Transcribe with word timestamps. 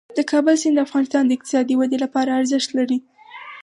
د 0.17 0.19
کابل 0.31 0.55
سیند 0.61 0.75
د 0.77 0.79
افغانستان 0.87 1.23
د 1.25 1.31
اقتصادي 1.37 1.73
ودې 1.77 1.97
لپاره 2.05 2.35
ارزښت 2.39 2.69
لري. 2.77 2.97